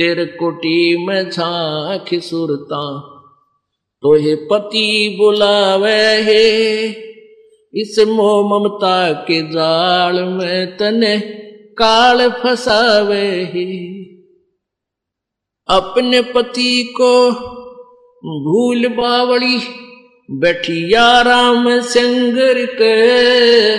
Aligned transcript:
तेरे 0.00 0.24
कोटी 0.24 1.06
में 1.06 1.30
झाँक 1.30 2.04
सुरता। 2.14 3.00
तो 4.02 4.14
हे 4.14 4.34
पति 4.34 5.16
बुलावे 5.18 6.22
हे, 6.22 6.86
इस 7.74 8.04
मोह 8.08 8.58
ममता 8.58 9.12
के 9.12 9.42
जाल 9.42 10.22
में 10.22 10.76
तने 10.76 11.20
काल 11.78 12.30
फसावे 12.30 13.50
हे। 13.54 13.88
अपने 15.68 16.22
पति 16.22 16.94
को 17.00 17.30
भूल 18.44 18.88
बावड़ी, 18.88 19.58
बैठिया 20.30 21.20
राम 21.20 21.80
संगर 21.80 22.66
के। 22.66 23.78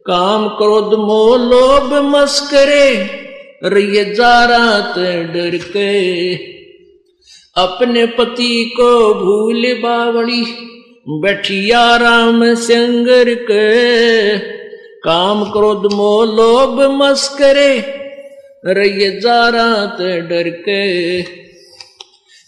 काम 0.00 0.48
क्रोध 0.48 0.94
मोह 0.94 1.36
लोभ 1.36 2.16
मस्करे 2.16 3.19
रिय 3.64 4.04
जा 4.04 4.44
रात 4.44 4.98
डर 4.98 5.56
के। 5.56 6.34
अपने 7.56 8.06
पति 8.06 8.72
को 8.76 9.14
भूल 9.14 9.74
बावड़ी 9.82 10.44
बैठिया 11.08 11.96
राम 11.96 12.54
संगर 12.54 13.34
के। 13.34 14.38
काम 15.00 15.44
क्रोध 15.44 15.92
मोह 15.92 16.24
लोभ 16.24 17.02
मस्करे 17.02 17.78
रैये 18.66 19.20
जा 19.20 19.48
रात 19.48 20.02
डर 20.02 20.50
के। 20.50 21.20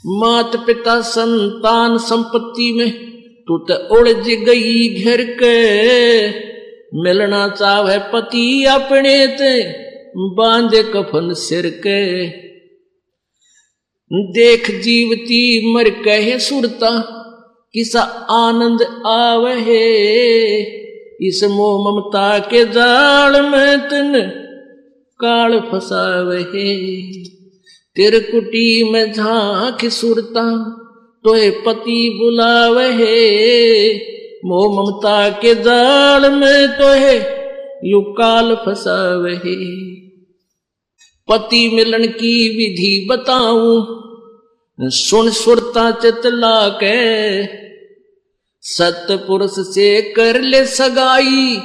मात 0.07 0.57
पिता 0.67 1.01
संतान 1.01 1.99
संपत्ति 1.99 2.73
में, 2.73 2.91
तू 3.49 3.59
तो 3.59 3.75
उड़ज 3.75 4.29
गई 4.29 5.03
घर 5.05 5.23
के। 5.23 6.29
मिलना 7.03 7.49
चाहे 7.49 7.99
पति 7.99 8.65
अपने 8.65 9.27
ते 9.27 9.83
बांधे 10.17 10.83
कफन 10.83 11.33
सिर 11.35 11.67
के। 11.87 12.27
देख 14.33 14.71
जीवती 14.71 15.75
मर 15.75 15.89
कहे 16.05 16.39
सुरता, 16.39 16.91
किसा 17.75 18.01
आनंद 18.31 18.83
आवे 19.07 19.57
इस 21.21 21.43
मोह 21.45 21.79
ममता 21.85 22.39
के 22.39 22.65
जाल 22.65 23.41
में 23.43 23.79
तन 23.81 24.13
काल 25.21 25.59
फसावे 25.61 26.43
तेरे 27.97 28.21
कुटी 28.21 28.93
में 28.93 29.13
झाँक 29.13 29.85
सुरता, 29.91 30.45
तोहे 31.25 31.51
पति 31.51 32.19
बुलावे 32.21 32.89
मोह 34.45 34.67
ममता 34.77 35.29
के 35.43 35.55
जाल 35.55 36.31
में 36.31 36.69
तोहे 36.69 37.42
यु 37.83 38.01
काल 38.19 38.55
फसावे। 38.67 39.35
पति 41.29 41.69
मिलन 41.75 42.07
की 42.13 42.37
विधि 42.49 43.07
बताऊँ, 43.11 43.75
सुन 44.79 45.31
सुरता 45.31 45.91
चितला 45.91 46.69
के 46.83 46.99
सतपुरुष 48.65 49.59
से 49.69 50.01
कर 50.13 50.41
ले 50.41 50.65
सगाई, 50.67 51.57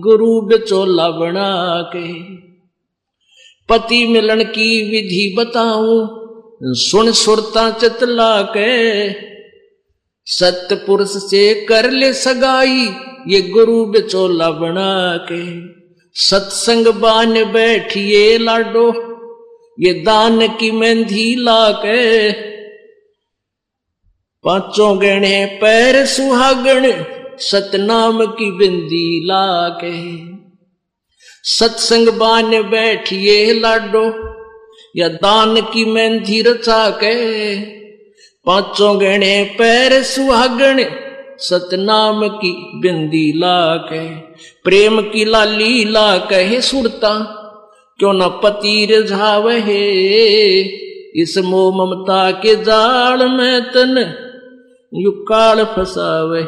गुरु 0.00 0.40
बिचोला 0.40 1.08
बना 1.10 1.50
के 1.94 2.12
पति 3.68 4.06
मिलन 4.06 4.42
की 4.48 4.70
विधि 4.90 5.34
बताऊँ, 5.38 5.96
सुन 6.80 7.12
सुरता 7.12 7.70
चितला 7.70 8.42
के 8.56 8.72
सत्य 10.26 10.74
पुरुष 10.76 11.16
से 11.24 11.52
कर 11.64 11.90
ले 11.90 12.12
सगाई 12.12 12.86
ये 13.28 13.40
गुरु 13.42 13.84
बिचोला 13.84 14.50
बना 14.50 15.16
के। 15.30 15.42
सत्संग 16.16 16.86
बान 16.86 17.32
बैठिए 17.44 18.38
लाडो, 18.38 18.86
ये 19.80 19.92
दान 19.92 20.46
की 20.56 20.70
मेहंदी 20.70 21.34
ला 21.34 21.70
के 21.84 22.32
पाँचों 24.44 24.96
गणे 25.02 25.44
पैर 25.60 26.04
सुहागण, 26.06 26.90
सतनाम 27.40 28.24
की 28.26 28.50
बिंदी 28.50 29.20
ला 29.26 29.68
के 29.82 29.94
सत्संग 31.44 32.08
बान 32.08 32.50
बैठिए 32.62 33.52
लाडो, 33.52 34.04
या 34.96 35.08
दान 35.08 35.60
की 35.72 35.84
मेहंदी 35.84 36.42
रचा 36.42 36.88
के 37.02 37.14
पाँचों 38.46 39.00
गणे 39.00 39.42
पैर 39.58 40.02
सुहागण 40.02 40.84
सतनाम 41.38 42.28
की 42.28 42.80
बिंदी 42.80 43.32
ला 43.36 43.76
के 43.76 44.08
प्रेम 44.64 45.00
की 45.00 45.24
लाली 45.24 45.84
ला 45.84 46.18
कहे 46.18 46.60
सुरता। 46.60 47.40
क्यों 47.98 48.12
न 48.12 48.28
पति 48.42 48.86
रिझावे 48.90 49.58
इस 51.16 51.38
मोह 51.38 51.76
ममता 51.76 52.30
के 52.30 52.56
जाल 52.56 53.28
में 53.28 53.62
तन 53.64 54.14
युकाल 54.94 55.64
फसावे 55.64 56.42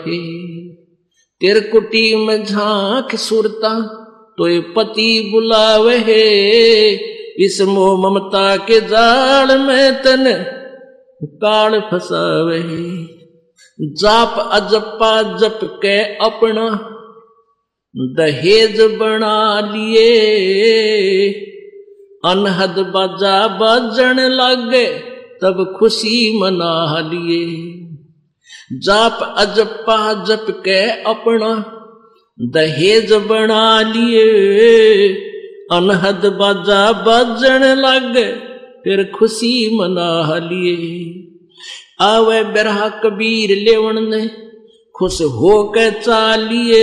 तेर 1.40 1.60
कुटी 1.72 2.16
में 2.16 2.44
झाँक 2.44 3.16
सुरता 3.16 3.80
तो 4.38 4.48
ये 4.48 4.60
पति 4.60 5.30
बुलावे 5.32 5.98
इस 7.38 7.60
मोह 7.60 8.10
ममता 8.10 8.56
के 8.56 8.80
जाल 8.80 9.58
में 9.58 10.02
तन 10.02 10.44
काल 11.24 11.80
फसावे 11.80 12.60
जाप 13.80 14.50
अजपा 14.52 15.22
जप 15.22 15.60
के 15.64 16.02
अपना, 16.02 16.92
दहेज 17.96 18.80
बना 18.80 19.60
लिए। 19.60 20.30
अनहद 22.24 22.78
बाजा 22.78 23.48
बजन 23.48 24.20
लगे, 24.20 24.86
तब 25.42 25.76
खुशी 25.78 26.40
मना 26.40 27.00
लिए। 27.00 27.46
जाप 28.72 29.34
अजपा 29.38 30.24
जप 30.24 30.46
के 30.50 30.90
अपना, 30.90 31.72
दहेज 32.40 33.12
बना 33.12 33.80
लिए। 33.80 35.08
अनहद 35.72 36.26
बाजा 36.26 36.92
बजन 36.92 37.64
लगे, 37.64 38.32
फिर 38.84 39.12
खुशी 39.18 39.78
मना 39.78 40.38
लिए। 40.38 41.25
आवे 42.00 42.44
बिरहा 42.44 42.88
कबीर 42.88 43.56
लेवन 43.58 44.14
ने, 44.14 44.28
खुश 44.94 45.22
हो 45.22 45.64
के 45.64 45.90
चालिए। 45.90 46.82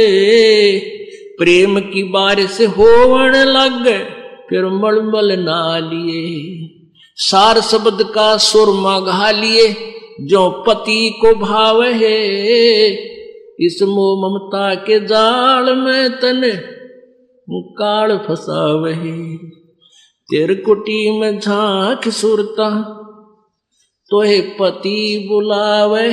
प्रेम 1.37 1.79
की 1.79 2.03
बारिश 2.03 2.61
होवन 2.61 3.31
लग, 3.35 4.05
फिर 4.49 4.65
मलमल 4.65 5.39
ना 5.39 5.79
लिए 5.79 6.69
सार 7.15 7.61
शब्द 7.61 8.03
का 8.03 8.37
सुर 8.37 8.67
घा 9.01 9.31
लिए 9.31 9.75
जो 10.21 10.63
पति 10.67 11.09
को 11.21 11.35
भाव 11.35 11.83
है। 11.83 12.89
इस 13.59 13.79
मोह 13.83 14.29
ममता 14.29 14.75
के 14.75 14.99
जाल 14.99 15.75
में 15.75 16.09
तन 16.09 16.41
काल 17.49 18.17
फसावे 18.17 18.93
तेर 20.29 20.63
कुटी 20.65 21.19
में 21.19 21.39
झाँक 21.39 22.09
सुरता 22.09 22.99
तोहे 24.13 24.41
पति 24.41 25.27
बुलावे 25.31 26.09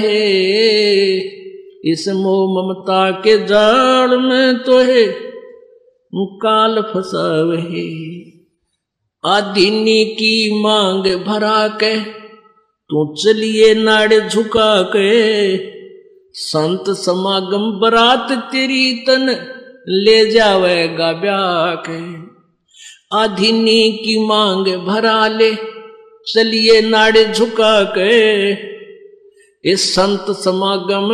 इस 1.84 2.08
मोह 2.08 2.46
ममता 2.54 3.10
के 3.10 3.46
जाल 3.46 4.18
में 4.18 4.58
तोहे 4.58 5.30
काल 6.14 6.82
फसावे 6.82 7.60
आदिनी 9.26 10.04
की 10.04 10.62
मांग 10.62 11.04
भरा 11.26 11.68
के, 11.68 12.00
तू 12.90 13.14
चलिए 13.14 13.74
नाड़े 13.74 14.20
झुका 14.20 14.82
के। 14.82 15.10
संत 16.34 16.84
समागम 16.90 17.80
बरात 17.80 18.32
तेरी 18.32 18.94
तन 18.94 19.46
ले 19.88 20.30
जावेगा 20.30 21.12
ब्या 21.12 21.74
के। 21.88 22.30
आधिनी 23.16 23.92
की 23.92 24.26
मांग 24.26 24.66
भरा 24.66 25.28
ले 25.28 25.79
चलिए 26.26 26.80
नाड़े 26.80 27.24
झुका 27.24 27.82
के 27.98 28.50
इस 29.64 29.94
संत 29.94 30.26
समागम 30.30 31.08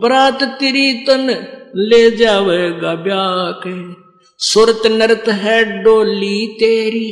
बरात 0.00 0.42
तेरी 0.42 0.92
तन 0.92 1.46
ले 1.76 2.10
जावेगा 2.10 2.94
ब्याह 2.94 3.50
के 3.66 4.08
सुरत 4.40 4.82
नृत 4.86 5.24
है 5.28 5.82
डोली 5.82 6.46
तेरी, 6.60 7.08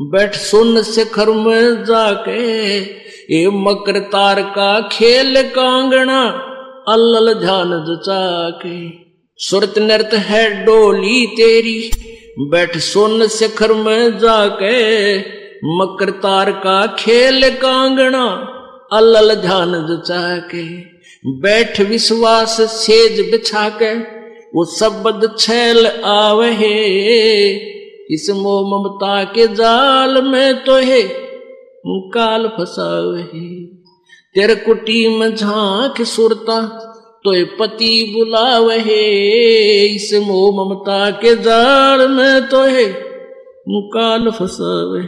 बैठ 0.00 0.34
सुन 0.34 0.82
शिखर 0.82 1.30
में 1.30 1.84
जाके। 1.84 2.78
ये 3.34 3.48
मकर 3.50 3.98
तार 3.98 4.42
का 4.42 4.80
खेल 4.92 5.42
कांगना 5.42 6.20
अल्लल 6.88 7.32
ध्यान 7.34 7.72
जचा 7.88 8.50
के 8.50 8.76
सुरत 9.38 9.74
नृत 9.78 10.14
है 10.14 10.64
डोली 10.64 11.26
तेरी, 11.26 11.90
बैठ 12.50 12.76
सुन 12.76 13.26
शिखर 13.28 13.72
में 13.72 14.18
जाके। 14.18 15.18
मकर 15.64 16.10
तार 16.22 16.50
का 16.64 16.76
खेल 16.98 17.48
कांगना 17.56 18.24
अल्लल 18.92 19.34
ध्यान 19.34 19.72
जचा 19.86 20.22
के 20.54 20.64
बैठ 21.40 21.80
विश्वास 21.80 22.56
सेज 22.72 23.20
बिछा 23.30 23.68
के 23.82 23.94
वो 24.54 24.64
शब्द 24.78 25.28
छैल 25.38 25.86
आवे 26.08 26.50
इस 28.10 28.28
मोह 28.34 28.60
ममता 28.68 29.22
के 29.32 29.46
जाल 29.54 30.22
में 30.26 30.64
तो 30.64 30.76
है 30.90 31.02
काल 32.14 32.46
फसावे 32.58 33.22
तेरे 34.34 34.54
कुटी 34.54 34.96
में 35.18 35.34
झाँक 35.34 36.02
सुरता 36.06 36.60
तो 37.24 37.32
पति 37.56 37.92
बुलावे 38.14 38.78
इस 39.86 40.12
मोह 40.26 40.50
ममता 40.56 41.10
के 41.20 41.34
जाल 41.42 42.08
में 42.08 42.48
तो 42.48 42.62
है 42.66 42.86
काल 43.70 44.30
फसावे 44.30 45.02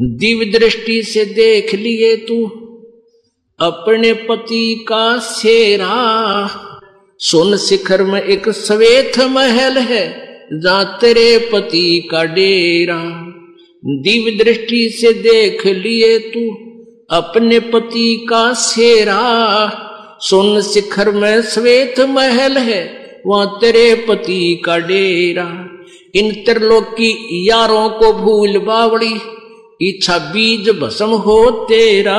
दिव्य 0.00 0.58
दृष्टि 0.58 1.02
से 1.02 1.24
देख 1.24 1.74
लिए 1.74 2.16
तू, 2.16 2.46
अपने 3.60 4.12
पति 4.12 4.84
का 4.88 5.18
सेरा। 5.18 6.50
सुन 7.18 7.56
शिखर 7.56 8.02
में 8.02 8.22
एक 8.22 8.50
श्वेत 8.50 9.18
महल 9.18 9.78
है, 9.78 10.08
जा 10.52 10.84
तेरे 10.84 11.50
पति 11.52 12.08
का 12.10 12.24
डेरा। 12.24 13.26
दिव्य 13.84 14.44
दृष्टि 14.44 14.90
से 14.90 15.12
देख 15.12 15.66
लिए 15.66 16.18
तू, 16.18 16.50
अपने 17.10 17.60
पति 17.60 18.26
का 18.30 18.52
सेरा। 18.52 19.86
सुन 20.20 20.62
शिखर 20.62 21.10
में 21.10 21.42
श्वेत 21.42 22.00
महल 22.00 22.58
है, 22.58 23.10
वहाँ 23.26 23.58
तेरे 23.60 23.94
पति 24.08 24.62
का 24.64 24.78
डेरा। 24.78 25.66
इन 26.14 26.30
त्रिलोकी 26.30 27.48
यारों 27.50 27.88
को 27.88 28.12
भूल 28.12 28.58
बावड़ी, 28.58 29.14
इच्छा 29.82 30.18
बीज 30.18 30.70
भसम 30.70 31.10
हो 31.10 31.50
तेरा। 31.50 32.18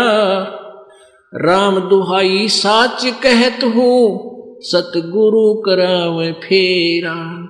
राम 1.35 1.79
दुहाई 1.79 2.47
साच 2.47 3.05
कहत 3.23 3.63
हूँ, 3.63 4.31
सतगुरु 4.61 5.53
करावे 5.53 6.31
फेरा। 6.31 7.47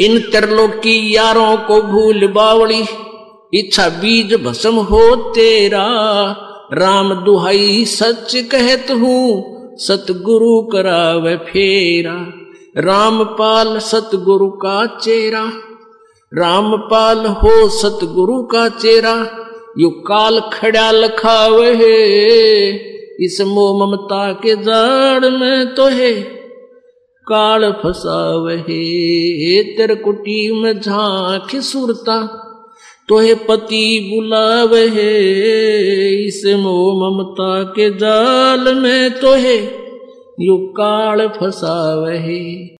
इन 0.00 0.18
त्रिलोकी 0.18 1.16
यारों 1.16 1.56
को 1.56 1.82
भूल 1.82 2.26
बावड़ी, 2.26 2.84
इच्छा 3.54 3.88
बीज 3.88 4.34
भसम 4.34 4.74
हो 4.74 5.16
तेरा। 5.16 5.86
राम 6.72 7.14
दुहाई 7.14 7.84
सच 7.84 8.36
कहत 8.36 8.90
हूँ, 8.90 9.52
सतगुरु 9.78 10.62
करावे 10.62 11.36
फेरा। 11.36 12.41
रामपाल 12.78 13.78
सतगुरु 13.78 14.48
का 14.48 14.86
चेरा 14.86 15.52
रामपाल 16.34 17.26
हो 17.26 17.68
सतगुरु 17.68 18.42
का 18.42 18.68
चेहरा, 18.68 19.26
यु 19.78 19.90
काल 19.90 20.40
खड़ा 20.40 20.90
लखा 20.90 21.48
लखावे 21.48 22.70
इस 23.20 23.40
मोह 23.40 23.86
ममता 23.86 24.32
के 24.32 24.56
जाड़ 24.56 25.30
में 25.30 25.74
तो 25.74 25.84
है, 25.86 26.22
काल 27.28 27.72
फसा 27.72 27.82
फसावे 27.82 28.56
तेर 29.76 29.94
कुटी 29.94 30.62
में 30.62 30.80
झाँक 30.80 31.56
सुरता 31.56 32.48
तो 33.08 33.18
है 33.18 33.34
पति 33.34 34.12
बुलावे 34.14 34.84
इस 36.26 36.42
मोह 36.46 37.10
ममता 37.10 37.62
के 37.62 37.90
जाल 37.98 38.74
में 38.74 39.20
तो 39.20 39.32
है 39.32 39.81
यु 40.40 40.56
काल 40.76 41.28
फसावे 41.28 42.68